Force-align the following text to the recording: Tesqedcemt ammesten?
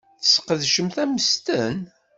Tesqedcemt 0.21 0.95
ammesten? 1.03 1.77